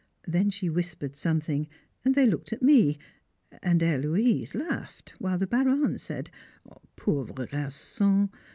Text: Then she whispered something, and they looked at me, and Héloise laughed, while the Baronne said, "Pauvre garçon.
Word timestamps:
Then 0.27 0.49
she 0.49 0.67
whispered 0.67 1.15
something, 1.15 1.67
and 2.03 2.15
they 2.15 2.25
looked 2.25 2.51
at 2.51 2.63
me, 2.63 2.97
and 3.61 3.81
Héloise 3.81 4.55
laughed, 4.55 5.13
while 5.19 5.37
the 5.37 5.45
Baronne 5.45 5.99
said, 5.99 6.31
"Pauvre 6.95 7.45
garçon. 7.45 8.31